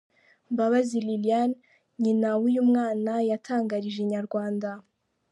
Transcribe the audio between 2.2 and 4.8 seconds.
w’uyu mwana yatangarije inyarwanda.